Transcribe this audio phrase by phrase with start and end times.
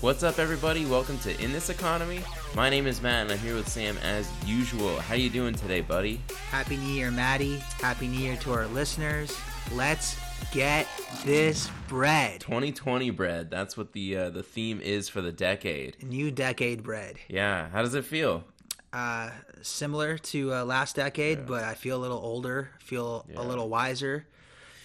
[0.00, 0.86] What's up, everybody?
[0.86, 2.20] Welcome to In This Economy.
[2.54, 4.98] My name is Matt, and I'm here with Sam as usual.
[4.98, 6.22] How you doing today, buddy?
[6.48, 7.58] Happy New Year, Maddie.
[7.80, 9.36] Happy New Year to our listeners.
[9.74, 10.16] Let's
[10.52, 10.86] get
[11.24, 12.40] this bread.
[12.40, 13.50] 2020 bread.
[13.50, 16.02] That's what the uh, the theme is for the decade.
[16.02, 17.16] New decade bread.
[17.28, 17.68] Yeah.
[17.68, 18.44] How does it feel?
[18.94, 22.70] Uh, similar to uh, last decade, but I feel a little older.
[22.80, 23.40] Feel Yeah.
[23.40, 24.26] a little wiser.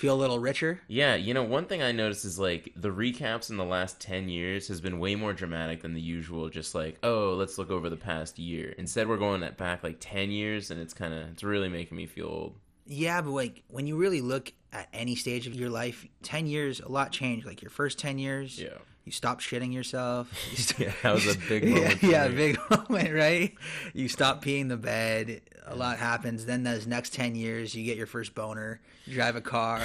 [0.05, 0.82] Feel a little richer.
[0.88, 4.30] Yeah, you know, one thing I noticed is like the recaps in the last 10
[4.30, 7.90] years has been way more dramatic than the usual just like, oh, let's look over
[7.90, 8.76] the past year.
[8.77, 12.05] Instead, we're going back like 10 years and it's kind of it's really making me
[12.05, 12.55] feel old.
[12.86, 16.80] Yeah, but like when you really look at any stage of your life, ten years,
[16.80, 17.46] a lot changed.
[17.48, 18.77] Like your first ten years, Yeah.
[19.05, 20.27] You stop shitting yourself.
[20.52, 22.59] You st- Yeah, that was a big yeah, moment for yeah, big
[22.90, 23.54] moment, right?
[23.94, 25.41] You stop peeing the bed.
[25.68, 26.46] A lot happens.
[26.46, 28.82] Then those next ten years, you get your first boner.
[29.05, 29.82] You drive a car.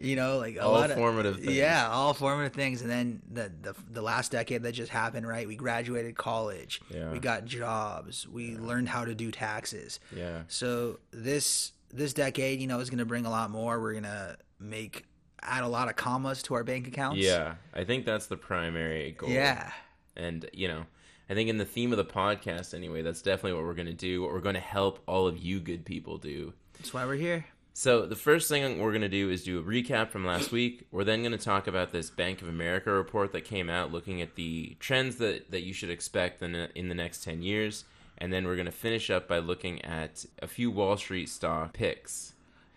[0.00, 1.54] You know, like a All lot of formative things.
[1.56, 2.82] Yeah, all formative things.
[2.82, 5.48] And then the, the the last decade that just happened, right?
[5.48, 6.80] We graduated college.
[6.88, 7.10] Yeah.
[7.10, 8.28] We got jobs.
[8.28, 9.98] We learned how to do taxes.
[10.14, 10.42] Yeah.
[10.46, 13.80] So this this decade, you know, is going to bring a lot more.
[13.80, 15.04] We're going to make
[15.42, 17.18] add a lot of commas to our bank accounts.
[17.18, 19.30] Yeah, I think that's the primary goal.
[19.30, 19.70] Yeah.
[20.16, 20.84] And, you know,
[21.30, 23.92] I think in the theme of the podcast anyway, that's definitely what we're going to
[23.92, 26.52] do, what we're going to help all of you good people do.
[26.78, 27.46] That's why we're here.
[27.74, 30.88] So, the first thing we're going to do is do a recap from last week.
[30.90, 34.20] We're then going to talk about this Bank of America report that came out looking
[34.20, 37.84] at the trends that, that you should expect in, the- in the next 10 years.
[38.20, 41.72] And then we're going to finish up by looking at a few Wall Street stock
[41.72, 42.32] picks.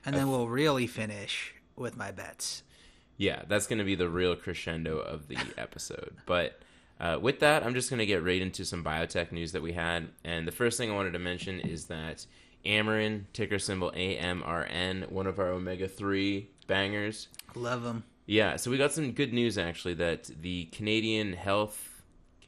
[0.05, 2.63] And then we'll really finish with my bets.
[3.17, 6.15] Yeah, that's going to be the real crescendo of the episode.
[6.25, 6.59] But
[6.99, 9.73] uh, with that, I'm just going to get right into some biotech news that we
[9.73, 10.09] had.
[10.23, 12.25] And the first thing I wanted to mention is that
[12.65, 17.27] Amarin, ticker symbol AMRN, one of our omega 3 bangers.
[17.55, 18.03] Love them.
[18.25, 21.87] Yeah, so we got some good news actually that the Canadian Health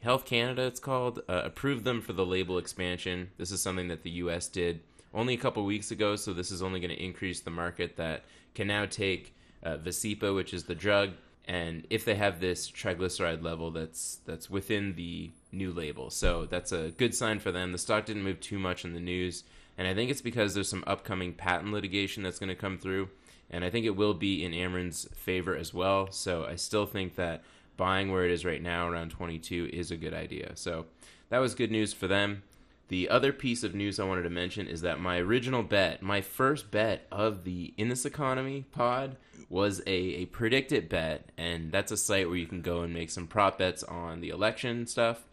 [0.00, 3.30] Health Canada, it's called, uh, approved them for the label expansion.
[3.38, 4.48] This is something that the U.S.
[4.48, 4.80] did
[5.14, 8.24] only a couple weeks ago, so this is only going to increase the market that
[8.54, 11.12] can now take uh, Vascepa, which is the drug,
[11.46, 16.72] and if they have this triglyceride level that's that's within the new label, so that's
[16.72, 17.72] a good sign for them.
[17.72, 19.44] The stock didn't move too much in the news,
[19.78, 23.08] and I think it's because there's some upcoming patent litigation that's going to come through
[23.50, 26.10] and I think it will be in Amarin's favor as well.
[26.10, 27.42] So I still think that
[27.76, 30.52] buying where it is right now, around 22, is a good idea.
[30.54, 30.86] So
[31.28, 32.42] that was good news for them.
[32.88, 36.20] The other piece of news I wanted to mention is that my original bet, my
[36.20, 39.16] first bet of the In This Economy pod,
[39.48, 43.10] was a, a PredictIt bet, and that's a site where you can go and make
[43.10, 45.24] some prop bets on the election stuff.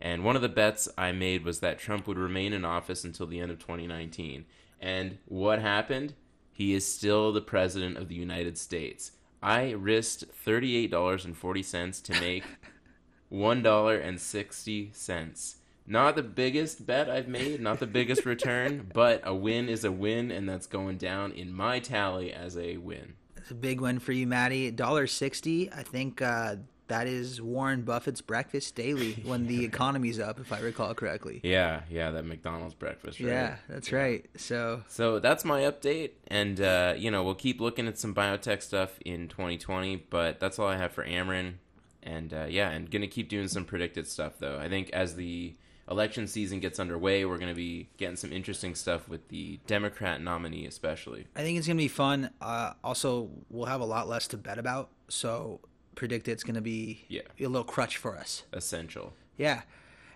[0.00, 3.26] And one of the bets I made was that Trump would remain in office until
[3.26, 4.44] the end of 2019.
[4.80, 6.14] And what happened?
[6.52, 9.12] He is still the president of the United States.
[9.42, 12.44] I risked $38.40 to make
[13.32, 15.54] $1.60.
[15.86, 19.92] Not the biggest bet I've made, not the biggest return, but a win is a
[19.92, 23.14] win, and that's going down in my tally as a win.
[23.36, 24.70] It's a big win for you, Maddie.
[24.70, 25.72] Dollar sixty.
[25.72, 26.56] I think uh,
[26.92, 31.40] that is Warren Buffett's breakfast daily when the economy's up, if I recall correctly.
[31.42, 33.28] Yeah, yeah, that McDonald's breakfast, right?
[33.28, 34.26] Yeah, that's right.
[34.36, 38.62] So So that's my update, and uh, you know we'll keep looking at some biotech
[38.62, 39.96] stuff in 2020.
[40.10, 41.54] But that's all I have for Amarin,
[42.02, 44.58] and uh, yeah, and gonna keep doing some PredictIt stuff though.
[44.58, 45.56] I think as the
[45.90, 50.66] election season gets underway, we're gonna be getting some interesting stuff with the Democrat nominee,
[50.66, 51.26] especially.
[51.36, 52.30] I think it's gonna be fun.
[52.40, 55.60] Uh, also, we'll have a lot less to bet about, so
[55.96, 57.22] PredictIt's gonna be Yeah.
[57.40, 58.44] a little crutch for us.
[58.52, 59.12] Essential.
[59.36, 59.62] Yeah,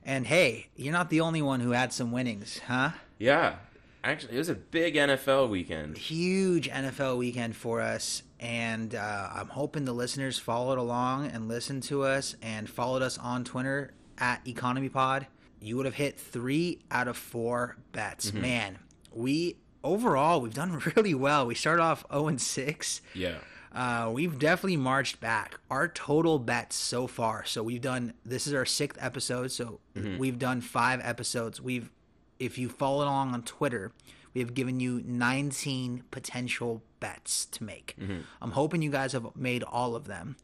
[0.05, 2.91] and hey, you're not the only one who had some winnings, huh?
[3.19, 3.57] Yeah,
[4.05, 5.99] actually, it was a big NFL weekend.
[5.99, 11.83] Huge NFL weekend for us, and uh, I'm hoping the listeners followed along and listened
[11.85, 15.27] to us and followed us on Twitter at EconomyPod.
[15.61, 18.31] You would have hit three out of four bets.
[18.31, 18.41] Mm-hmm.
[18.41, 18.79] Man,
[19.13, 21.47] we overall we've done really well.
[21.47, 23.01] We started off 0 and 6.
[23.15, 23.37] Yeah.
[23.73, 25.61] Uh, we've definitely marched back.
[25.71, 27.45] Our total bets so far.
[27.45, 28.15] So we've done.
[28.25, 29.53] This is our sixth episode.
[29.53, 30.17] So mm-hmm.
[30.17, 31.61] we've done five episodes.
[31.61, 31.91] We've,
[32.39, 33.93] if you follow along on Twitter,
[34.33, 37.95] we have given you 19 potential bets to make.
[38.01, 38.21] Mm-hmm.
[38.41, 40.37] I'm hoping you guys have made all of them.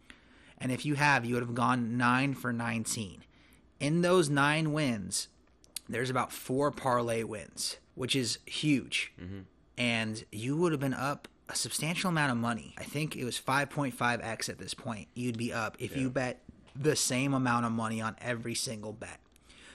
[0.59, 3.25] And if you have, you would have gone nine for 19.
[3.83, 5.27] In those nine wins,
[5.89, 9.13] there's about four parlay wins, which is huge.
[9.21, 9.41] Mm-hmm.
[9.77, 12.75] And you would have been up a substantial amount of money.
[12.79, 15.09] I think it was 5.5x at this point.
[15.15, 16.45] You'd be up if you bet
[16.77, 19.19] the same amount of money on every single bet.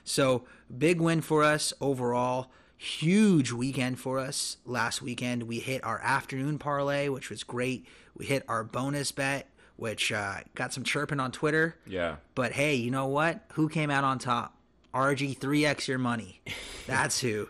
[0.05, 0.45] So,
[0.75, 2.49] big win for us overall.
[2.77, 5.43] Huge weekend for us last weekend.
[5.43, 7.85] We hit our afternoon parlay, which was great.
[8.15, 11.75] We hit our bonus bet, which uh, got some chirping on Twitter.
[11.85, 12.17] Yeah.
[12.35, 13.39] But hey, you know what?
[13.53, 14.53] Who came out on top?
[14.93, 16.41] RG3X your money.
[16.87, 17.49] That's who.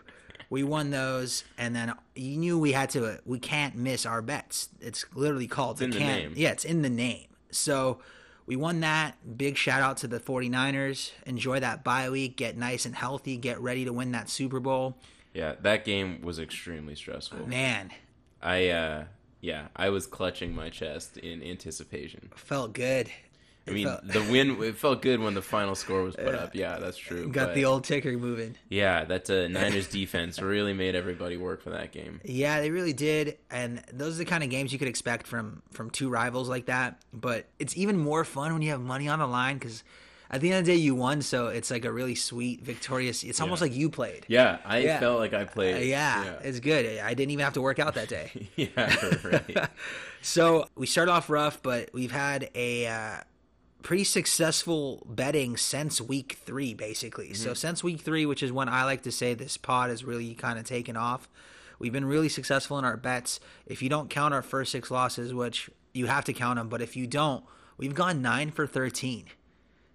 [0.50, 3.20] We won those, and then you knew we had to.
[3.26, 4.70] We can't miss our bets.
[4.80, 5.82] It's literally called.
[5.82, 6.32] in the can't- name.
[6.36, 7.26] Yeah, it's in the name.
[7.50, 7.98] So
[8.46, 9.16] we won that.
[9.36, 11.12] Big shout out to the 49ers.
[11.26, 12.36] Enjoy that bye week.
[12.36, 13.36] Get nice and healthy.
[13.36, 14.96] Get ready to win that Super Bowl.
[15.34, 17.46] Yeah, that game was extremely stressful.
[17.46, 17.90] Man,
[18.42, 19.04] I uh
[19.40, 22.30] yeah, I was clutching my chest in anticipation.
[22.34, 23.10] felt good.
[23.66, 26.54] I mean, felt- the win it felt good when the final score was put up.
[26.54, 27.28] Yeah, that's true.
[27.28, 28.56] Got but- the old ticker moving.
[28.68, 32.20] Yeah, that uh, Niners defense really made everybody work for that game.
[32.24, 35.62] Yeah, they really did, and those are the kind of games you could expect from
[35.70, 37.02] from two rivals like that.
[37.12, 39.84] But it's even more fun when you have money on the line because
[40.30, 43.24] at the end of the day, you won, so it's like a really sweet, victorious.
[43.24, 43.68] It's almost Yeah.
[43.68, 44.24] like you played.
[44.28, 45.00] Yeah, I Yeah.
[45.00, 45.76] felt like I played.
[45.76, 46.98] Uh, yeah, yeah, it's good.
[47.00, 48.48] I didn't even have to work out that day.
[48.56, 48.94] yeah
[49.24, 49.68] right.
[50.22, 53.16] so we start off rough, but we've had a uh,
[53.82, 57.32] pretty successful betting since week three, basically.
[57.34, 60.34] So since week three, which is when I like to say this pod has really
[60.34, 61.28] kind of taken off,
[61.78, 63.40] we've been really successful in our bets.
[63.66, 66.82] If you don't count our first six losses, which you have to count them, but
[66.82, 67.44] if you don't,
[67.78, 69.24] we've gone nine for thirteen.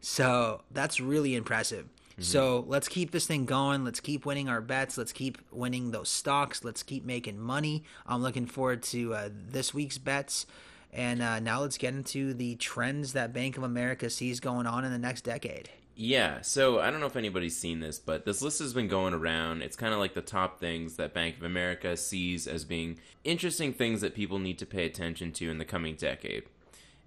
[0.03, 1.87] So that's really impressive.
[2.19, 3.83] So let's keep this thing going.
[3.83, 4.97] Let's keep winning our bets.
[4.97, 6.63] Let's keep winning those stocks.
[6.63, 7.85] Let's keep making money.
[8.05, 10.45] I'm looking forward to uh, this week's bets.
[10.91, 14.85] And uh, now let's get into the trends that Bank of America sees going on
[14.85, 15.69] in the next decade.
[15.95, 19.13] Yeah, so I don't know if anybody's seen this, but this list has been going
[19.13, 19.61] around.
[19.61, 23.73] It's kind of like the top things that Bank of America sees as being interesting
[23.73, 26.43] things that people need to pay attention to in the coming decade.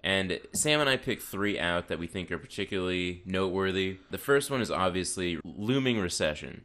[0.03, 3.99] And Sam and I picked three out that we think are particularly noteworthy.
[4.11, 6.63] The first one is obviously looming recession.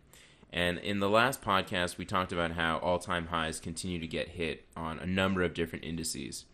[0.53, 4.29] And in the last podcast, we talked about how all time highs continue to get
[4.29, 6.45] hit on a number of different indices.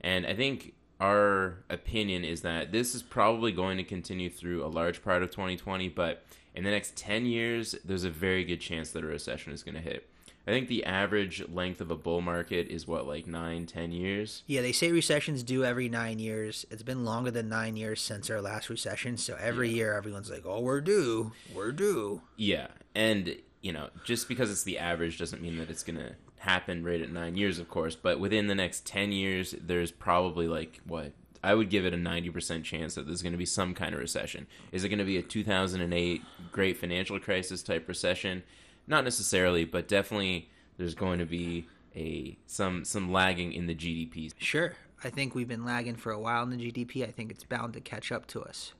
[0.00, 4.68] And I think our opinion is that this is probably going to continue through a
[4.68, 6.24] large part of 2020, but
[6.54, 9.76] in the next 10 years, there's a very good chance that a recession is going
[9.76, 10.07] to hit.
[10.48, 14.44] I think the average length of a bull market is what, like nine, ten years?
[14.46, 16.64] Yeah, they say recessions do every nine years.
[16.70, 19.18] It's been longer than nine years since our last recession.
[19.18, 21.32] So every year, everyone's like, oh, we're due.
[21.54, 22.22] We're due.
[22.36, 22.68] Yeah.
[22.94, 26.82] And, you know, just because it's the average doesn't mean that it's going to happen
[26.82, 27.94] right at nine years, of course.
[27.94, 31.12] But within the next 10 years, there's probably like, what?
[31.44, 34.00] I would give it a 90% chance that there's going to be some kind of
[34.00, 34.46] recession.
[34.72, 38.44] Is it going to be a 2008 great financial crisis type recession?
[38.88, 40.48] Not necessarily, but definitely
[40.78, 44.32] there's going to be a some some lagging in the GDP.
[44.38, 44.72] Sure.
[45.04, 47.06] I think we've been lagging for a while in the GDP.
[47.06, 48.72] I think it's bound to catch up to us.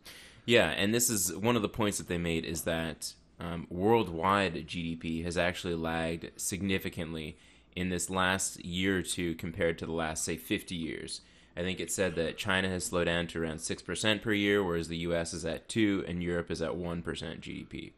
[0.44, 4.55] Yeah, and this is one of the points that they made is that um, worldwide
[4.66, 7.37] GDP has actually lagged significantly
[7.76, 11.20] in this last year or two compared to the last, say, 50 years.
[11.56, 14.88] I think it said that China has slowed down to around 6% per year, whereas
[14.88, 17.93] the US is at 2 and Europe is at 1% GDP.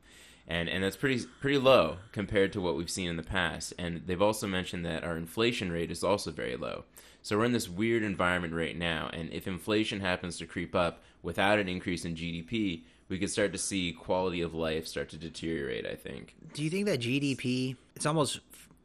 [0.51, 3.73] And, and that's pretty pretty low compared to what we've seen in the past.
[3.79, 6.85] And they've also mentioned that our inflation rate is also very low.
[7.23, 11.03] So we're in this weird environment right now, and if inflation happens to creep up
[11.23, 15.17] without an increase in GDP, we could start to see quality of life start to
[15.17, 15.87] deteriorate.
[15.87, 16.35] I think.
[16.53, 18.41] Do you think that GDP, it's almost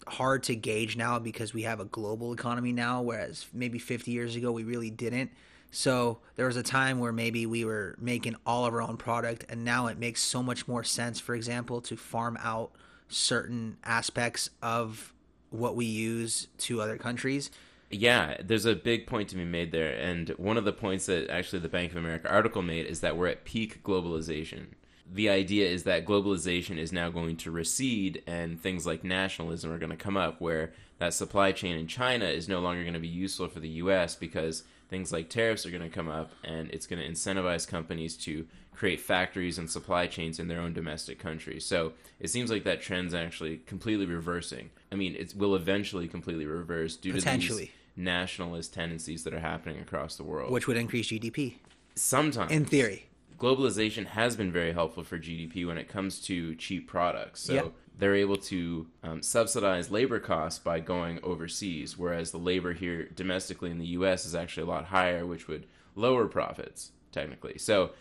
[0.08, 4.36] hard to gauge now because we have a global economy now, whereas maybe 50 years
[4.36, 5.32] ago we really didn't?
[5.75, 9.44] So there was a time where maybe we were making all of our own product,
[9.50, 12.72] and now it makes so much more sense, for example, to farm out
[13.10, 15.13] certain aspects of
[15.50, 17.51] what we use to other countries.
[17.91, 21.29] Yeah, there's a big point to be made there, and one of the points that
[21.29, 24.67] actually the Bank of America article made is that we're at peak globalization.
[25.12, 29.77] The idea is that globalization is now going to recede, and things like nationalism are
[29.77, 33.00] going to come up, where that supply chain in China is no longer going to
[33.00, 34.15] be useful for the U.S.
[34.15, 34.63] because
[34.96, 38.48] things like tariffs are going to come up, and it's going to incentivize companies to
[38.74, 41.60] create factories and supply chains in their own domestic country.
[41.60, 44.70] So it seems like that trend's actually completely reversing.
[44.94, 49.82] I mean, it will eventually completely reverse due to these nationalist tendencies that are happening
[49.82, 50.50] across the world.
[50.50, 51.56] Which would increase GDP
[51.96, 53.08] Sometimes, in theory.
[53.38, 57.42] Globalization has been very helpful for GDP when it comes to cheap products.
[57.42, 57.68] So Yeah.
[57.98, 63.72] they're able to um, subsidize labor costs by going overseas, whereas the labor here domestically
[63.72, 64.25] in the U.S.
[64.25, 65.65] is actually a lot higher, which would
[65.96, 67.58] lower profits technically.
[67.58, 67.92] So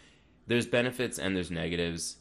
[0.47, 2.17] there's benefits and there's negatives.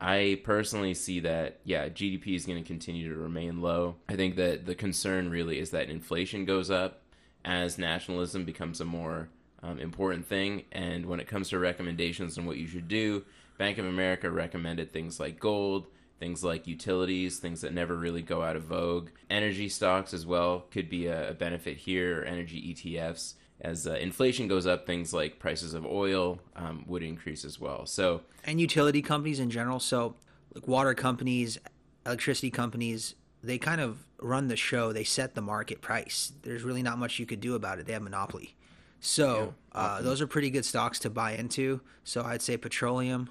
[0.00, 3.96] I personally see that, yeah, GDP is going to continue to remain low.
[4.08, 7.02] I think that the concern really is that inflation goes up
[7.44, 9.28] as nationalism becomes a more
[9.62, 10.64] um, important thing.
[10.72, 13.24] And when it comes to recommendations on what you should do,
[13.58, 15.86] Bank of America recommended things like gold,
[16.18, 19.08] things like utilities, things that never really go out of vogue.
[19.28, 23.34] Energy stocks as well could be a, a benefit here, or energy ETFs.
[23.60, 27.86] as uh, inflation goes up, things like prices of oil um, would increase as well.
[27.86, 29.80] So, and utility companies in general.
[29.80, 30.14] So,
[30.54, 31.58] like water companies,
[32.06, 34.92] electricity companies, they kind of run the show.
[34.92, 36.32] They set the market price.
[36.42, 37.86] There's really not much you could do about it.
[37.86, 38.54] They have monopoly.
[39.00, 41.80] So, yeah, uh, those are pretty good stocks to buy into.
[42.04, 43.30] So, I'd say petroleum.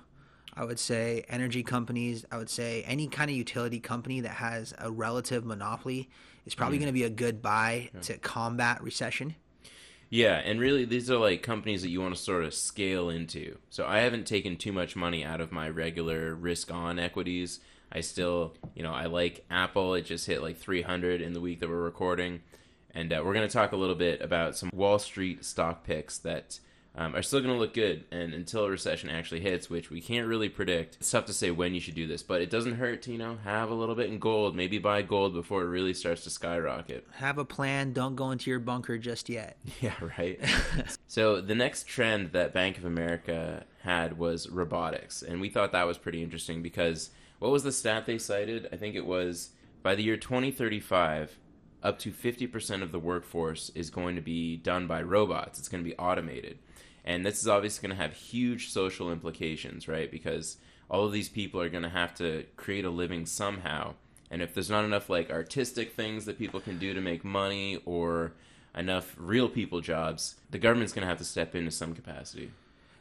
[0.56, 2.26] I would say energy companies.
[2.32, 6.10] I would say any kind of utility company that has a relative monopoly
[6.46, 6.82] is probably mm.
[6.82, 8.02] going to be a good buy yeah.
[8.02, 9.36] to combat recession.
[10.10, 13.58] Yeah, and really, these are like companies that you want to sort of scale into.
[13.70, 17.60] So I haven't taken too much money out of my regular risk on equities.
[17.92, 19.94] I still, you know, I like Apple.
[19.94, 22.42] It just hit like 300 in the week that we're recording.
[22.94, 26.18] And uh, we're going to talk a little bit about some Wall Street stock picks
[26.20, 26.60] that
[26.96, 28.04] um, are still going to look good.
[28.12, 31.52] And until a recession actually hits, which we can't really predict, it's tough to say
[31.52, 32.24] when you should do this.
[32.24, 34.56] But it doesn't hurt to, you know, have a little bit in gold.
[34.56, 37.08] Maybe buy gold before it really starts to skyrocket.
[37.14, 37.94] Have a plan.
[37.94, 39.58] Don't go into your bunker just yet.
[39.82, 40.38] Yeah, right.
[41.08, 45.22] so the next trend that Bank of America had was robotics.
[45.22, 48.68] And we thought that was pretty interesting because what was the stat they cited?
[48.74, 51.38] I think it was by the year 2035
[51.84, 55.60] up to 50% of the workforce is going to be done by robots.
[55.60, 56.60] It's going to be automated.
[57.06, 60.12] And this is obviously going to have huge social implications, right?
[60.12, 60.58] Because
[60.90, 63.94] all of these people are going to have to create a living somehow.
[64.30, 67.82] And if there's not enough like artistic things that people can do to make money
[67.86, 68.34] or
[68.76, 72.52] enough real people jobs, the government's going to have to step into some capacity.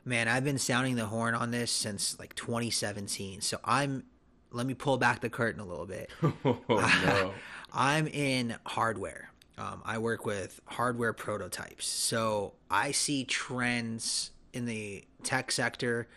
[0.04, 3.40] Man, I've been sounding the horn on this since like 2017.
[3.42, 4.04] So I'm
[4.50, 6.10] let me pull back the curtain a little bit.
[6.22, 7.34] oh, no.
[7.72, 9.30] I'm in hardware.
[9.56, 11.86] Um, I work with hardware prototypes.
[11.86, 16.08] So I see trends in the tech sector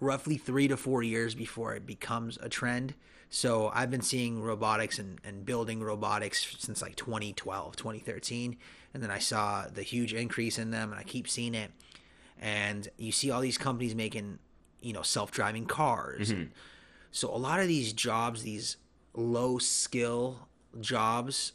[0.00, 2.94] roughly three to four years before it becomes a trend.
[3.30, 8.56] So I've been seeing robotics and, and building robotics since like 2012, 2013.
[8.92, 11.70] And then I saw the huge increase in them and I keep seeing it.
[12.38, 14.38] And you see all these companies making,
[14.80, 16.32] you know, self driving cars.
[16.32, 16.44] Mm-hmm.
[17.10, 18.76] So a lot of these jobs, these
[19.14, 20.48] low skill
[20.80, 21.52] jobs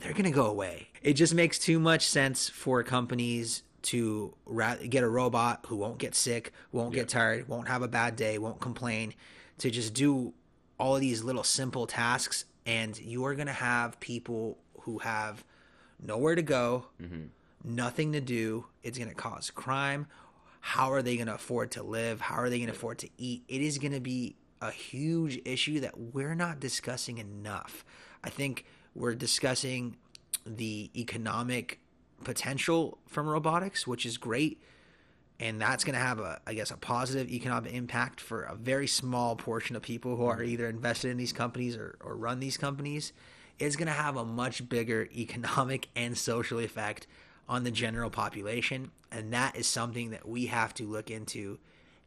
[0.00, 0.88] they're going to go away.
[1.02, 4.34] It just makes too much sense for companies to
[4.88, 7.00] get a robot who won't get sick, won't yeah.
[7.00, 9.14] get tired, won't have a bad day, won't complain,
[9.58, 10.34] to just do
[10.78, 12.44] all of these little simple tasks.
[12.66, 15.44] And you are going to have people who have
[16.00, 17.26] nowhere to go, mm-hmm.
[17.64, 18.66] nothing to do.
[18.82, 20.06] It's going to cause crime.
[20.60, 22.20] How are they going to afford to live?
[22.20, 23.44] How are they going to afford to eat?
[23.48, 27.84] It is going to be a huge issue that we're not discussing enough.
[28.22, 29.96] I think we're discussing
[30.44, 31.80] the economic
[32.24, 34.60] potential from robotics, which is great.
[35.40, 38.88] And that's going to have a, I guess, a positive economic impact for a very
[38.88, 42.56] small portion of people who are either invested in these companies or, or run these
[42.56, 43.12] companies.
[43.58, 47.06] It's going to have a much bigger economic and social effect
[47.48, 48.90] on the general population.
[49.12, 51.58] And that is something that we have to look into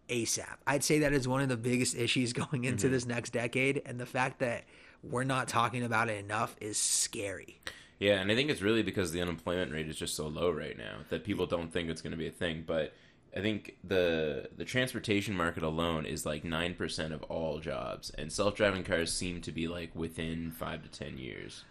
[0.10, 0.58] ASAP.
[0.68, 2.94] I'd say that is one of the biggest issues going into mm-hmm.
[2.94, 3.82] this next decade.
[3.86, 4.66] And the fact that
[5.04, 7.60] we're not talking about it enough is scary.
[8.00, 10.78] Yeah, and I think it's really because the unemployment rate is just so low right
[10.78, 12.64] now that people don't think it's going to be a thing.
[12.66, 12.94] But
[13.36, 18.32] I think the the transportation market alone is like nine percent of all jobs, and
[18.32, 21.64] self driving cars seem to be like within five to ten years.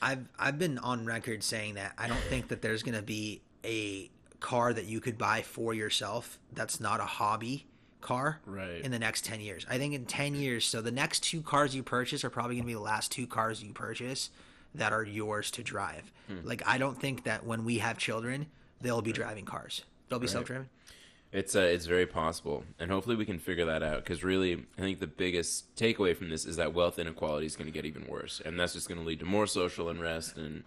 [0.00, 3.42] I've I've been on record saying that I don't think that there's going to be
[3.64, 4.08] a
[4.38, 7.66] car that you could buy for yourself that's not a hobby
[8.02, 8.80] car right.
[8.82, 9.64] in the next 10 years.
[9.70, 12.64] I think in 10 years, so the next two cars you purchase are probably going
[12.64, 14.30] to be the last two cars you purchase
[14.74, 16.10] that are yours to drive.
[16.28, 16.38] Hmm.
[16.44, 18.46] Like I don't think that when we have children,
[18.80, 19.84] they'll be driving cars.
[20.08, 20.32] They'll be right.
[20.32, 20.68] self-driving.
[21.32, 24.04] It's uh, it's very possible, and hopefully we can figure that out.
[24.04, 27.68] Because really, I think the biggest takeaway from this is that wealth inequality is going
[27.68, 30.64] to get even worse, and that's just going to lead to more social unrest and.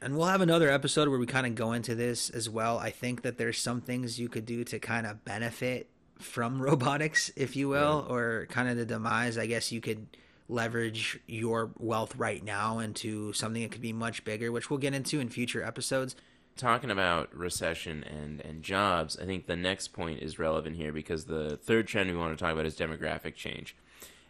[0.00, 2.78] And we'll have another episode where we kind of go into this as well.
[2.78, 5.88] I think that there's some things you could do to kind of benefit
[6.24, 8.14] from robotics, if you will, yeah.
[8.14, 9.38] or kind of the demise.
[9.38, 10.06] I guess you could
[10.48, 14.94] leverage your wealth right now into something that could be much bigger, which we'll get
[14.94, 16.16] into in future episodes.
[16.56, 21.24] Talking about recession and, and jobs, I think the next point is relevant here because
[21.24, 23.74] the third trend we want to talk about is demographic change.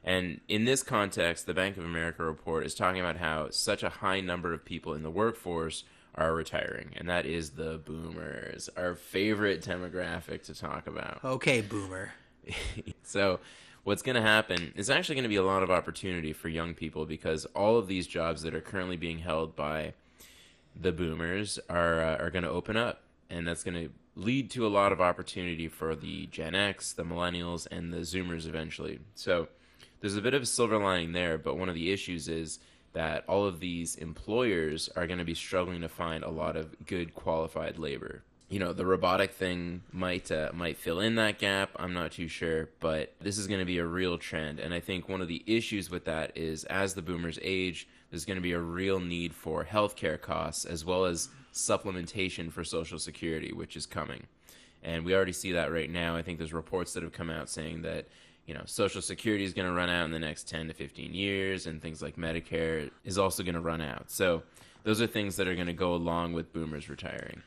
[0.02, 3.88] And in this context, the Bank of America report is talking about how such a
[3.88, 5.84] high number of people in the workforce
[6.16, 11.20] are retiring, and that is the boomers, our favorite demographic to talk about.
[11.24, 12.12] Okay, boomer.
[13.02, 13.40] so,
[13.82, 16.74] what's going to happen is actually going to be a lot of opportunity for young
[16.74, 19.94] people because all of these jobs that are currently being held by
[20.80, 24.66] the boomers are uh, are going to open up, and that's going to lead to
[24.66, 29.00] a lot of opportunity for the Gen X, the millennials, and the Zoomers eventually.
[29.14, 29.48] So,
[30.00, 32.58] there's a bit of a silver lining there, but one of the issues is
[32.94, 36.86] that all of these employers are going to be struggling to find a lot of
[36.86, 38.22] good qualified labor.
[38.48, 41.70] You know, the robotic thing might uh, might fill in that gap.
[41.76, 44.80] I'm not too sure, but this is going to be a real trend, and I
[44.80, 48.42] think one of the issues with that is as the boomers age, there's going to
[48.42, 53.76] be a real need for healthcare costs as well as supplementation for Social Security, which
[53.76, 54.26] is coming.
[54.84, 56.14] And we already see that right now.
[56.14, 58.06] I think there's reports that have come out saying that
[58.46, 61.14] you know, Social Security is going to run out in the next 10 to 15
[61.14, 64.10] years, and things like Medicare is also going to run out.
[64.10, 64.42] So,
[64.82, 67.42] those are things that are going to go along with boomers retiring.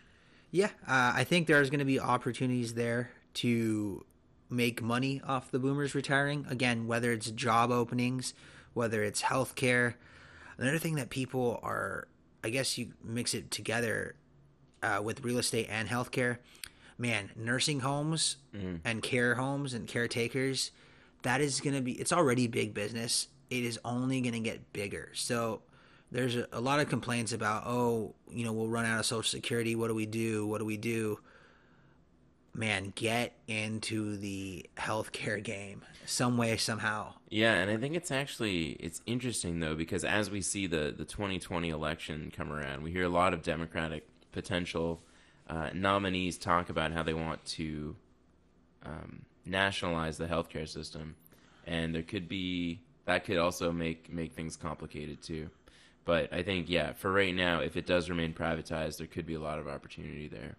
[0.49, 4.03] Yeah, uh, I think there's going to be opportunities there to
[4.49, 6.45] make money off the boomers retiring.
[6.49, 8.33] Again, whether it's job openings,
[8.73, 9.95] whether it's healthcare.
[10.57, 12.07] Another thing that people are,
[12.43, 14.15] I guess you mix it together
[14.81, 16.37] uh, with real estate and healthcare.
[16.97, 18.77] Man, nursing homes mm-hmm.
[18.83, 20.71] and care homes and caretakers
[21.23, 23.27] that is going to be it's already big business.
[23.49, 25.09] It is only going to get bigger.
[25.13, 25.61] So
[26.11, 29.29] there's a, a, lot of complaints about oh you know we'll run out of social
[29.29, 29.75] security.
[29.75, 30.45] What do we do?
[30.47, 31.19] What do we do?
[32.53, 37.13] Man get into the healthcare game some way somehow.
[37.29, 41.03] Yeah and i think it's actually it's interesting though because as we see the the
[41.03, 45.01] 2020 election come around we hear a lot of democratic potential
[45.49, 47.95] uh, nominees talk about how they want to
[48.85, 51.15] um, nationalize the healthcare system,
[51.65, 55.49] and there could be that could also make make things complicated too.
[56.05, 59.33] But I think yeah, for right now, if it does remain privatized, there could be
[59.33, 60.55] a lot of opportunity there.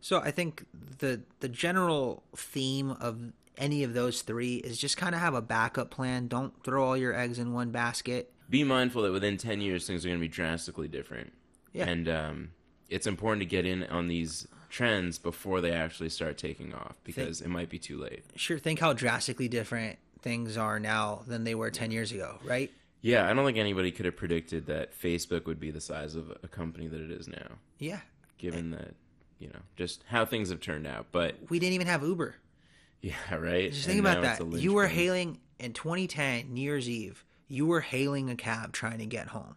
[0.00, 0.64] So I think
[0.98, 5.42] the the general theme of any of those three is just kind of have a
[5.42, 6.28] backup plan.
[6.28, 8.32] Don't throw all your eggs in one basket.
[8.48, 11.32] Be mindful that within ten years things are going to be drastically different.
[11.72, 11.88] Yeah.
[11.88, 12.50] And um,
[12.88, 17.38] it's important to get in on these trends before they actually start taking off because
[17.38, 18.24] think, it might be too late.
[18.36, 22.70] Sure, think how drastically different things are now than they were 10 years ago, right?
[23.00, 26.36] Yeah, I don't think anybody could have predicted that Facebook would be the size of
[26.42, 27.56] a company that it is now.
[27.78, 28.00] Yeah.
[28.38, 28.94] Given that,
[29.38, 31.06] you know, just how things have turned out.
[31.12, 32.34] But we didn't even have Uber.
[33.00, 33.72] Yeah, right.
[33.72, 34.60] Just think and about that.
[34.60, 39.06] You were hailing in 2010, New Year's Eve, you were hailing a cab trying to
[39.06, 39.56] get home.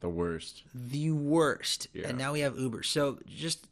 [0.00, 0.64] The worst.
[0.74, 1.88] The worst.
[1.94, 2.08] Yeah.
[2.08, 2.82] And now we have Uber.
[2.82, 3.66] So just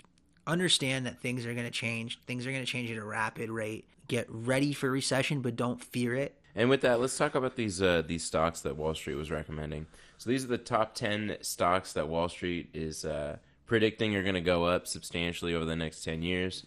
[0.46, 2.18] understand that things are going to change.
[2.26, 3.84] Things are going to change at a rapid rate.
[4.08, 6.34] Get ready for recession, but don't fear it.
[6.54, 9.86] And with that, let's talk about these uh, these stocks that Wall Street was recommending.
[10.18, 14.34] So these are the top ten stocks that Wall Street is uh, predicting are going
[14.34, 16.66] to go up substantially over the next ten years.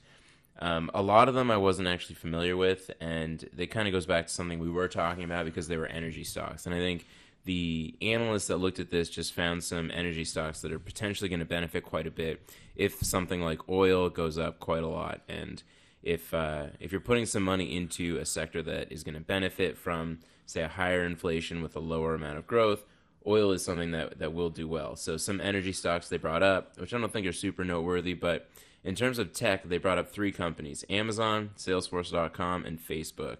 [0.59, 4.05] Um, a lot of them I wasn't actually familiar with, and it kind of goes
[4.05, 6.65] back to something we were talking about because they were energy stocks.
[6.65, 7.05] And I think
[7.45, 11.39] the analysts that looked at this just found some energy stocks that are potentially going
[11.39, 15.21] to benefit quite a bit if something like oil goes up quite a lot.
[15.27, 15.61] And
[16.01, 19.77] if uh, if you're putting some money into a sector that is going to benefit
[19.77, 22.83] from say a higher inflation with a lower amount of growth
[23.25, 24.95] oil is something that, that will do well.
[24.95, 28.49] So some energy stocks they brought up which i don't think are super noteworthy but
[28.83, 33.37] in terms of tech they brought up three companies amazon salesforce.com and facebook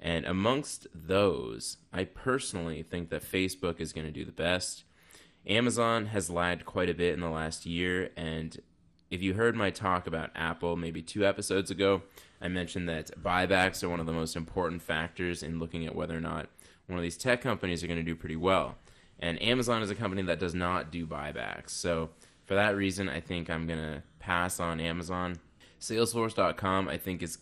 [0.00, 4.84] and amongst those, I personally think that Facebook is going to do the best.
[5.46, 8.10] Amazon has lagged quite a bit in the last year.
[8.16, 8.60] And
[9.10, 12.02] if you heard my talk about Apple maybe two episodes ago,
[12.40, 16.16] I mentioned that buybacks are one of the most important factors in looking at whether
[16.16, 16.48] or not
[16.86, 18.76] one of these tech companies are going to do pretty well.
[19.18, 21.70] And Amazon is a company that does not do buybacks.
[21.70, 22.10] So
[22.44, 25.38] for that reason, I think I'm going to pass on Amazon.
[25.80, 27.38] Salesforce.com, I think, is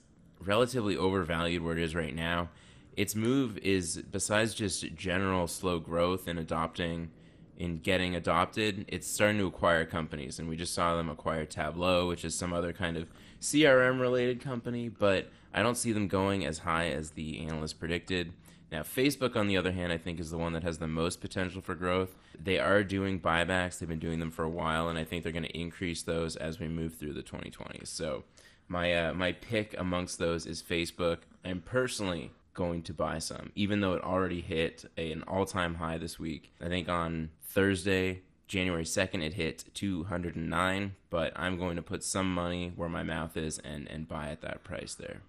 [0.46, 2.50] relatively overvalued where it is right now.
[2.96, 7.10] Its move is besides just general slow growth and adopting
[7.56, 12.08] in getting adopted, it's starting to acquire companies, and we just saw them acquire Tableau,
[12.08, 13.08] which is some other kind of
[13.40, 18.32] CRM related company, but I don't see them going as high as the analysts predicted.
[18.72, 21.20] Now, Facebook, on the other hand, I think is the one that has the most
[21.20, 22.16] potential for growth.
[22.42, 25.32] They are doing buybacks, they've been doing them for a while, and I think they're
[25.32, 27.86] going to increase those as we move through the 2020s.
[27.86, 28.24] So,
[28.68, 31.18] my uh, my pick amongst those is Facebook.
[31.44, 35.74] I'm personally going to buy some, even though it already hit a, an all time
[35.74, 36.52] high this week.
[36.62, 42.32] I think on Thursday, January 2nd, it hit 209, but I'm going to put some
[42.32, 45.22] money where my mouth is and, and buy at that price there.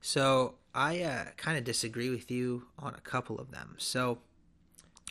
[0.00, 3.76] So I uh, kind of disagree with you on a couple of them.
[3.78, 4.18] So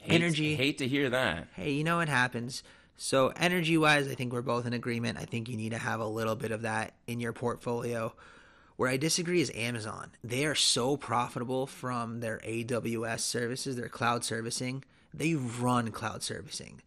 [0.01, 0.55] hate, energy.
[0.55, 1.47] Hate to hear that.
[1.55, 2.63] Hey, you know what happens.
[3.03, 5.17] So energy wise, I think we're both in agreement.
[5.17, 8.13] I think you need to have a little bit of that in your portfolio.
[8.75, 10.11] Where I disagree is Amazon.
[10.23, 14.83] They are so profitable from their AWS services, their cloud servicing.
[15.15, 16.83] They run cloud servicing.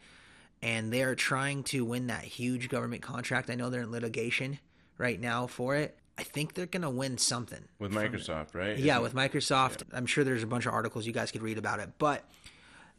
[0.63, 3.51] And they are trying to win that huge government contract.
[3.51, 4.61] I know they're in litigation
[4.97, 5.99] right now for it.
[6.17, 7.65] I think they're going to win something.
[7.81, 8.79] With Microsoft, right?
[8.79, 9.83] Yeah, with Microsoft.
[9.91, 9.99] Yeah.
[9.99, 11.91] I'm sure there's a bunch of articles you guys could read about it.
[11.99, 12.23] But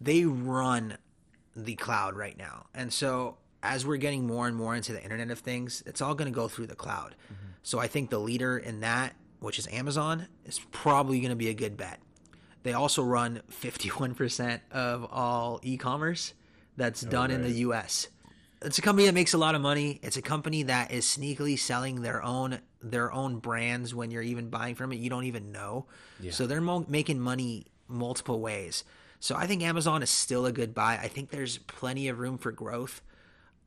[0.01, 0.97] they run
[1.55, 2.65] the cloud right now.
[2.73, 6.15] And so as we're getting more and more into the internet of things, it's all
[6.15, 7.15] going to go through the cloud.
[7.25, 7.51] Mm-hmm.
[7.63, 11.49] So I think the leader in that, which is Amazon, is probably going to be
[11.49, 11.99] a good bet.
[12.63, 16.33] They also run 51% of all e-commerce
[16.77, 17.51] that's oh, done in the.
[17.51, 18.07] US.
[18.61, 19.99] It's a company that makes a lot of money.
[20.01, 24.49] It's a company that is sneakily selling their own their own brands when you're even
[24.49, 24.97] buying from it.
[24.97, 25.85] You don't even know.
[26.31, 28.83] So they're mo- making money multiple ways.
[29.19, 30.99] So I think Amazon is still a good buy.
[31.01, 33.01] I think there's plenty of room for growth.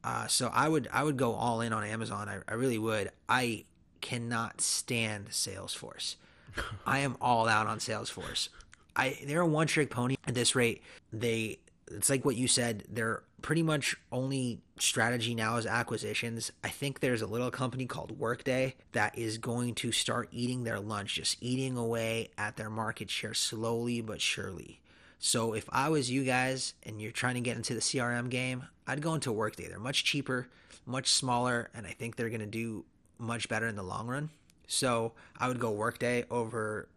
[0.05, 2.29] Uh, so I would I would go all in on Amazon.
[2.29, 3.11] I, I really would.
[3.29, 3.65] I
[4.01, 6.17] cannot stand Salesforce.
[6.87, 8.49] I am all out on Salesforce.
[8.95, 10.83] I they're a one trick pony at this rate.
[11.13, 11.59] They
[11.91, 12.85] it's like what you said.
[12.89, 16.53] They're pretty much only strategy now is acquisitions.
[16.63, 20.81] I think there's a little company called Workday that is going to start eating their
[20.81, 24.81] lunch, just eating away at their market share slowly but surely.
[25.19, 28.65] So if I was you guys and you're trying to get into the CRM game,
[28.87, 29.69] I'd go into Workday.
[29.69, 30.49] They're much cheaper,
[30.87, 32.85] much smaller, and I think they're going to do
[33.19, 34.31] much better in the long run.
[34.67, 36.89] So I would go Workday over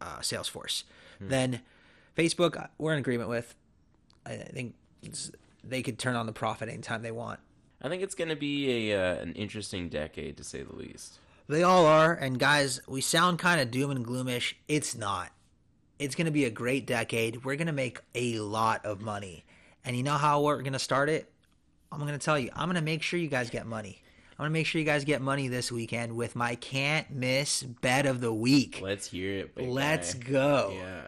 [0.00, 0.84] uh, Salesforce.
[1.20, 1.60] Then
[2.16, 3.54] Facebook, uh, we're in agreement with.
[4.24, 4.74] I I think
[5.62, 7.40] they could turn on the profit anytime they want.
[7.82, 11.18] I think it's going to be a uh, an interesting decade to say the least.
[11.46, 12.14] They all are.
[12.14, 14.54] And guys, we sound kind of doom and gloomish.
[14.68, 15.30] It's not.
[16.00, 17.44] It's going to be a great decade.
[17.44, 19.44] We're going to make a lot of money.
[19.84, 21.30] And you know how we're going to start it?
[21.92, 22.50] I'm going to tell you.
[22.54, 24.02] I'm going to make sure you guys get money.
[24.32, 27.62] I'm going to make sure you guys get money this weekend with my can't miss
[27.62, 28.80] bet of the week.
[28.82, 29.58] Let's hear it.
[29.68, 30.30] Let's guy.
[30.32, 30.72] go.
[30.74, 31.06] Yeah.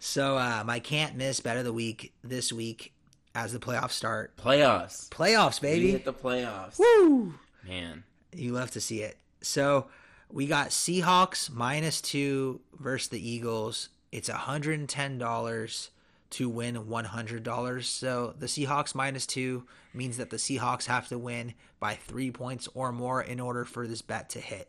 [0.00, 2.92] So, uh, my can't miss bet of the week this week
[3.36, 4.36] as the playoffs start.
[4.36, 5.08] Playoffs.
[5.10, 5.90] Playoffs, We baby.
[5.92, 6.80] hit the playoffs.
[6.80, 7.34] Woo!
[7.64, 8.02] Man.
[8.34, 9.16] You love to see it.
[9.42, 9.86] So
[10.28, 13.90] we got Seahawks minus two versus the Eagles.
[14.12, 15.88] It's $110
[16.30, 17.84] to win $100.
[17.84, 22.68] So the Seahawks minus two means that the Seahawks have to win by three points
[22.74, 24.68] or more in order for this bet to hit.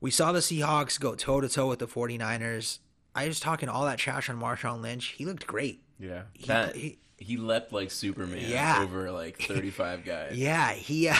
[0.00, 2.78] We saw the Seahawks go toe to toe with the 49ers.
[3.14, 5.06] I was talking all that trash on Marshawn Lynch.
[5.08, 5.82] He looked great.
[5.98, 6.22] Yeah.
[6.32, 8.80] He- that, he- he, leapt like Superman Yeah.
[8.82, 10.32] over like 35 guys.
[10.38, 11.14] Yeah, he uh,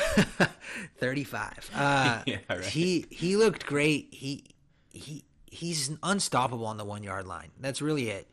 [0.99, 1.71] 35.
[1.75, 2.65] Uh, Yeah, right.
[2.65, 4.09] He he looked great.
[4.11, 4.45] He
[4.93, 7.51] he he's unstoppable on the 1-yard line.
[7.61, 8.29] That's really it.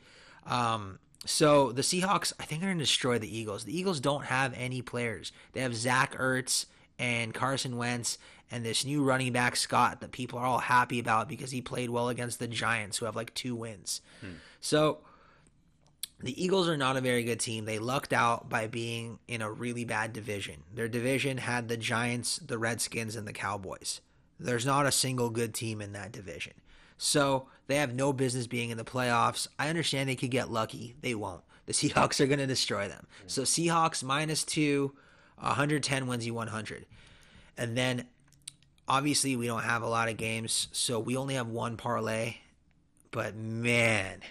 [0.45, 3.65] Um so the Seahawks, I think, are going to destroy the Eagles.
[3.65, 5.33] The Eagles don't have any players.
[5.51, 8.17] They have Zach Ertz and Carson Wentz
[8.49, 11.89] and this new running back Scott that people are all happy about because he played
[11.89, 13.99] well against the Giants, who have like two wins.
[14.61, 14.99] So
[16.21, 17.65] the Eagles are not a very good team.
[17.65, 20.63] They lucked out by being in a really bad division.
[20.73, 23.99] Their division had the Giants, the Redskins, and the Cowboys.
[24.39, 26.53] There's not a single good team in that division.
[26.97, 29.47] So they have no business being in the playoffs.
[29.59, 30.95] I understand they could get lucky.
[31.01, 31.41] They won't.
[31.65, 33.05] The Seahawks are going to destroy them.
[33.27, 34.93] So Seahawks minus two,
[35.39, 36.85] 110 wins you 100.
[37.57, 38.05] And then
[38.87, 42.35] obviously we don't have a lot of games, so we only have one parlay.
[43.11, 44.21] But man,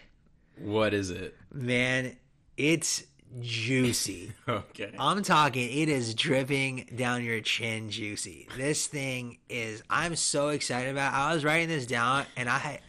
[0.59, 1.35] What is it?
[1.53, 2.17] man,
[2.57, 3.05] it's
[3.41, 4.33] juicy.
[4.49, 4.93] Okay.
[4.99, 8.49] I'm talking, it is dripping down your chin juicy.
[8.57, 11.12] This thing is, I'm so excited about.
[11.15, 12.81] I was writing this down and I,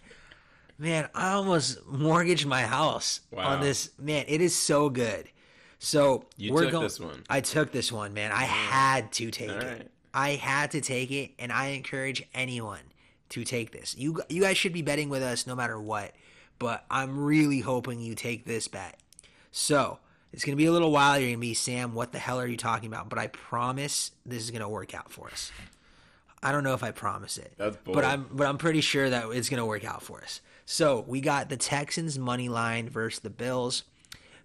[0.78, 3.48] man, I almost mortgaged my house Wow.
[3.56, 3.90] on this.
[4.00, 5.30] Man, it is so good.
[5.80, 6.84] So You we're took going.
[6.84, 7.24] this one.
[7.30, 8.32] I took this one, man.
[8.32, 9.64] I had to take All it.
[9.64, 9.88] right.
[10.14, 12.80] I had to take it, and I encourage anyone
[13.30, 13.96] to take this.
[13.98, 16.14] You you guys should be betting with us no matter what,
[16.58, 19.00] but I'm really hoping you take this bet.
[19.52, 20.00] So
[20.34, 21.18] it's gonna be a little while.
[21.20, 21.94] You're gonna be Sam.
[21.94, 23.10] What the hell are you talking about?
[23.10, 25.52] But I promise this is gonna work out for us.
[26.44, 27.96] I don't know if I promise it, That's bold.
[27.96, 30.42] but I'm but I'm pretty sure that it's gonna work out for us.
[30.66, 33.84] So we got the Texans money line versus the Bills.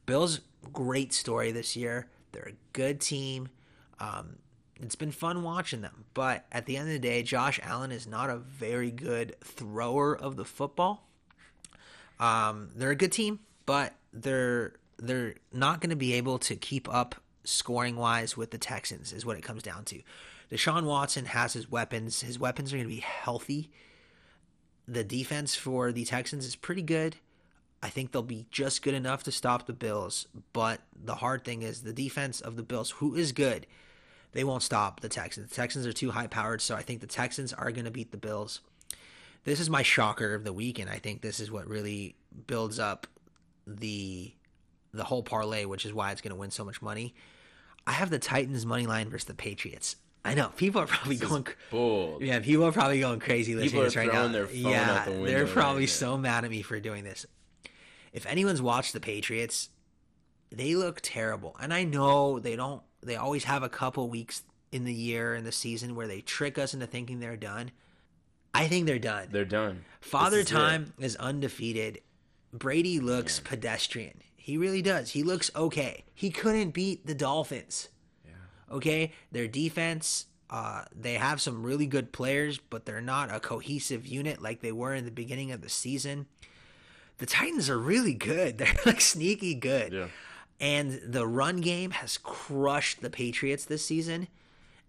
[0.07, 0.41] Bills
[0.73, 2.09] great story this year.
[2.33, 3.49] They're a good team.
[4.01, 4.37] Um,
[4.81, 8.07] it's been fun watching them, but at the end of the day, Josh Allen is
[8.07, 11.07] not a very good thrower of the football.
[12.19, 16.93] Um, they're a good team, but they're they're not going to be able to keep
[16.93, 19.13] up scoring wise with the Texans.
[19.13, 20.01] Is what it comes down to.
[20.51, 22.21] Deshaun Watson has his weapons.
[22.21, 23.71] His weapons are going to be healthy.
[24.87, 27.17] The defense for the Texans is pretty good.
[27.83, 30.27] I think they'll be just good enough to stop the Bills.
[30.53, 33.67] But the hard thing is the defense of the Bills, who is good,
[34.33, 35.51] they won't stop the Texans.
[35.51, 38.13] The Texans are too high powered, so I think the Texans are going to beat
[38.13, 38.61] the Bills.
[39.45, 42.15] This is my shocker of the week, and I think this is what really
[42.47, 43.07] builds up
[43.67, 44.33] the
[44.93, 47.15] the whole parlay, which is why it's going to win so much money.
[47.87, 49.97] I have the Titans money line versus the Patriots.
[50.25, 51.47] I know people are probably going.
[51.71, 52.23] Bold.
[52.23, 54.13] Yeah, people are probably going crazy listening People to are this right now.
[54.13, 55.87] throwing their phone yeah, the they're probably now.
[55.89, 57.27] so mad at me for doing this.
[58.13, 59.71] If anyone's watched the Patriots,
[60.53, 61.57] they look terrible.
[61.61, 62.83] And I know they don't.
[63.03, 66.57] They always have a couple weeks in the year in the season where they trick
[66.57, 67.73] us into thinking they're done.
[68.55, 69.29] I think they're done.
[69.33, 69.85] They're done.
[70.01, 70.47] Father is.
[70.47, 72.01] Time is undefeated.
[72.53, 74.21] Brady looks pedestrian.
[74.43, 75.11] He really does.
[75.11, 76.03] He looks okay.
[76.15, 77.89] He couldn't beat the Dolphins.
[78.73, 80.27] Okay, their defense.
[80.51, 84.73] Uh, they have some really good players, but they're not a cohesive unit like they
[84.73, 86.27] were in the beginning of the season.
[87.19, 88.59] The Titans are really good.
[88.59, 89.93] They're like sneaky good.
[89.93, 90.09] Yeah.
[90.59, 94.27] And the run game has crushed the Patriots this season.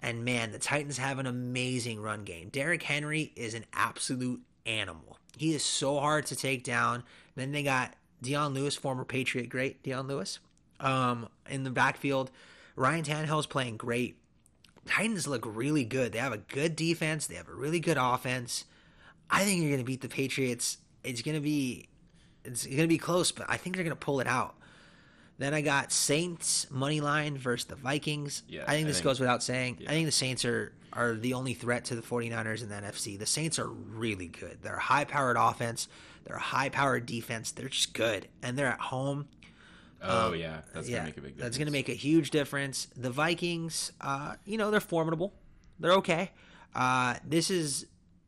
[0.02, 2.50] And man, the Titans have an amazing run game.
[2.50, 5.20] Derrick Henry is an absolute animal.
[5.38, 7.04] He is so hard to take down.
[7.36, 10.40] Then they got Dion Lewis, former Patriot great Dion Lewis,
[10.80, 12.32] um, in the backfield.
[12.76, 14.18] Ryan Tannehill's playing great.
[14.86, 16.12] Titans look really good.
[16.12, 17.28] They have a good defense.
[17.28, 18.66] They have a really good offense.
[19.30, 20.78] I think you're going to beat the Patriots.
[21.04, 21.88] It's going to be
[22.44, 24.56] it's going to be close, but I think they're going to pull it out.
[25.38, 28.44] Then I got Saints money line versus the Vikings.
[28.48, 29.80] Yeah, I think I this think- goes without saying.
[29.88, 33.18] I think the Saints are are the only threat to the 49ers in the NFC.
[33.18, 34.60] The Saints are really good.
[34.62, 35.88] They're a high-powered offense.
[36.24, 37.52] They're a high-powered defense.
[37.52, 39.28] They're just good, and they're at home.
[40.06, 41.44] Oh yeah, that's yeah, gonna make a big difference.
[41.44, 42.88] that's going to make a huge difference.
[42.98, 45.34] The Vikings, uh, you know, they're formidable.
[45.80, 46.32] They're okay.
[46.76, 47.88] Uh, this is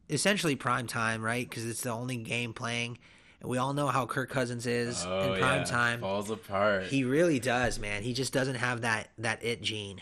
[0.10, 1.48] essentially prime time, right?
[1.48, 2.98] Because it's the only game playing,
[3.42, 5.66] and we all know how Kirk Cousins is oh, in prime yeah.
[5.66, 6.00] time.
[6.00, 6.86] falls apart.
[6.86, 8.04] He really does, man.
[8.04, 10.02] He just doesn't have that that it gene.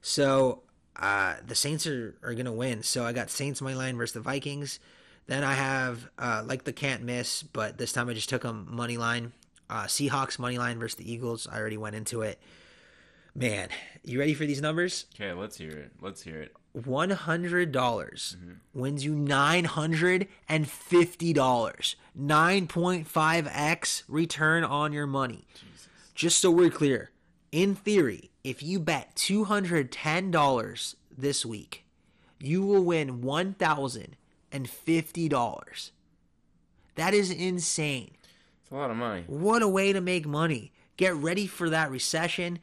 [0.00, 0.62] So
[0.96, 2.82] uh, the Saints are, are gonna win.
[2.82, 4.78] So I got Saints money line versus the Vikings.
[5.26, 8.66] Then I have uh, like the can't miss, but this time I just took them
[8.70, 9.32] money line.
[9.70, 11.46] Uh, Seahawks money line versus the Eagles.
[11.50, 12.38] I already went into it.
[13.34, 13.68] Man,
[14.04, 15.06] you ready for these numbers?
[15.14, 15.92] okay, let's hear it.
[16.02, 16.54] Let's hear it.
[16.72, 18.36] one hundred dollars
[18.74, 21.96] wins you nine hundred and fifty dollars.
[22.14, 25.46] Nine point five x return on your money.
[26.14, 27.10] Just so we're clear,
[27.52, 31.84] in theory, if you bet two hundred ten dollars this week,
[32.40, 34.16] you will win one thousand
[34.50, 35.92] and fifty dollars.
[36.94, 38.12] That is insane.
[38.62, 39.24] It's a lot of money.
[39.26, 40.72] What a way to make money.
[40.96, 42.58] Get ready for that recession.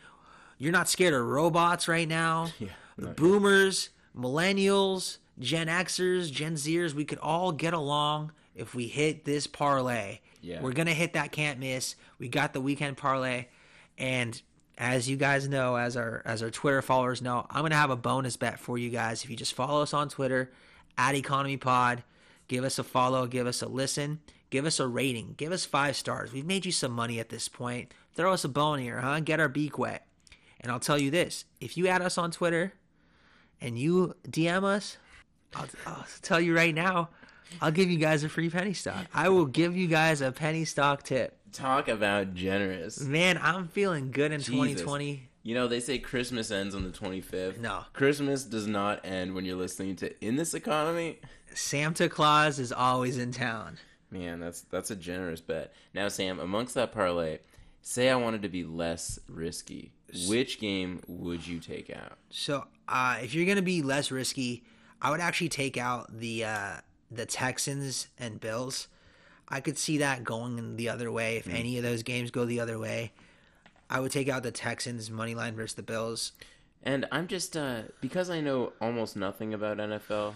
[0.57, 2.49] You're not scared of robots right now.
[2.59, 8.87] Yeah, the boomers, millennials, Gen Xers, Gen Zers, we could all get along if we
[8.87, 10.19] hit this parlay.
[10.41, 10.61] Yeah.
[10.61, 11.95] We're going to hit that can't miss.
[12.17, 13.45] We got the weekend parlay
[13.97, 14.41] and
[14.79, 17.97] as you guys know, as our as our Twitter followers know, I'm gonna have a
[17.97, 19.23] bonus bet for you guys.
[19.23, 20.51] If you just follow us on Twitter
[20.97, 22.03] at Economy Pod,
[22.47, 25.97] give us a follow, give us a listen, give us a rating, give us five
[25.97, 26.31] stars.
[26.31, 27.93] We've made you some money at this point.
[28.15, 29.19] Throw us a bone here, huh?
[29.19, 30.07] Get our beak wet.
[30.61, 32.73] And I'll tell you this: if you add us on Twitter
[33.59, 34.97] and you DM us,
[35.55, 37.09] I'll, I'll tell you right now,
[37.61, 39.05] I'll give you guys a free penny stock.
[39.13, 41.37] I will give you guys a penny stock tip.
[41.51, 42.99] Talk about generous.
[43.01, 44.53] Man, I'm feeling good in Jesus.
[44.53, 45.29] 2020.
[45.41, 47.59] You know, they say Christmas ends on the 25th.
[47.59, 47.85] No.
[47.93, 51.19] Christmas does not end when you're listening to In This Economy.
[51.53, 53.77] Santa Claus is always in town.
[54.11, 55.73] Man, that's that's a generous bet.
[55.93, 57.39] Now, Sam, amongst that parlay,
[57.81, 59.93] say I wanted to be less risky.
[60.27, 62.17] Which game would you take out?
[62.31, 64.63] So, uh, if you're gonna be less risky,
[65.01, 66.73] I would actually take out the uh,
[67.11, 68.87] the Texans and Bills.
[69.49, 71.37] I could see that going in the other way.
[71.37, 73.11] If any of those games go the other way,
[73.89, 76.33] I would take out the Texans money line versus the Bills.
[76.83, 80.35] And I'm just uh because I know almost nothing about NFL.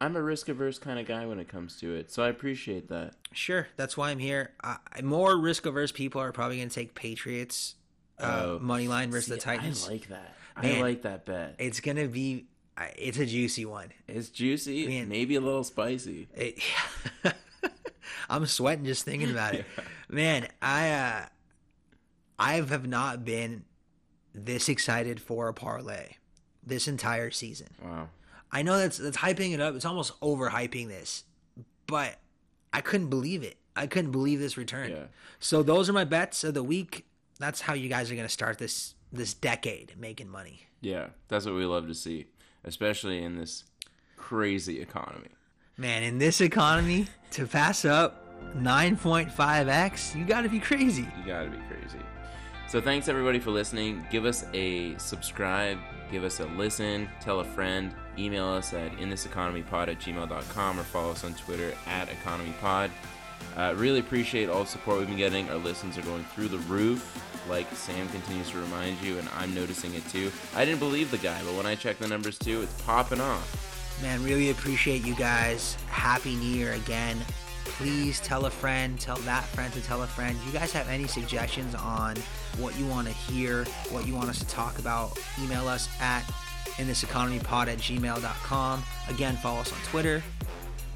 [0.00, 2.88] I'm a risk averse kind of guy when it comes to it, so I appreciate
[2.88, 3.14] that.
[3.32, 4.50] Sure, that's why I'm here.
[4.62, 7.76] Uh, more risk averse people are probably gonna take Patriots
[8.18, 8.58] uh, Oh.
[8.60, 9.86] money line versus the Titans.
[9.86, 10.34] I like that.
[10.56, 11.54] I like that bet.
[11.58, 12.46] it's gonna be.
[12.76, 13.92] uh, It's a juicy one.
[14.08, 15.08] It's juicy, Man.
[15.08, 16.26] maybe a little spicy.
[16.34, 16.58] It,
[18.28, 19.66] I'm sweating just thinking about it.
[20.08, 21.26] Man, I uh
[22.38, 23.64] I have not been
[24.34, 26.16] this excited for a parlay
[26.66, 27.68] this entire season.
[27.82, 28.08] Wow.
[28.50, 29.74] I know that's that's hyping it up.
[29.74, 31.24] It's almost overhyping this.
[31.86, 32.18] But
[32.72, 33.56] I couldn't believe it.
[33.76, 34.90] I couldn't believe this return.
[34.90, 35.04] Yeah.
[35.40, 37.06] So those are my bets of the week.
[37.38, 40.66] That's how you guys are going to start this this decade making money.
[40.80, 42.26] Yeah, that's what we love to see,
[42.64, 43.64] especially in this
[44.16, 45.30] crazy economy.
[45.76, 48.22] Man, in this economy to pass up
[48.56, 51.08] 9.5x, you got to be crazy.
[51.18, 51.98] You gotta be crazy.
[52.68, 54.06] So thanks everybody for listening.
[54.08, 55.78] Give us a subscribe,
[56.12, 61.10] give us a listen, tell a friend, email us at inthiseconomypod at gmail.com or follow
[61.10, 62.90] us on Twitter at economypod.
[63.56, 65.50] Uh, really appreciate all the support we've been getting.
[65.50, 69.52] Our listens are going through the roof, like Sam continues to remind you, and I'm
[69.54, 70.30] noticing it too.
[70.54, 73.73] I didn't believe the guy, but when I check the numbers too, it's popping off.
[74.02, 75.76] Man, really appreciate you guys.
[75.88, 77.18] Happy New Year again.
[77.64, 80.38] please tell a friend, tell that friend to tell a friend.
[80.46, 82.16] You guys have any suggestions on
[82.58, 85.18] what you want to hear, what you want us to talk about?
[85.42, 86.24] Email us at
[86.78, 88.82] in this economy pod at gmail.com.
[89.08, 90.22] Again, follow us on Twitter.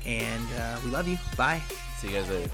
[0.06, 1.18] And uh, we love you.
[1.36, 1.62] Bye.
[1.98, 2.50] See you guys later.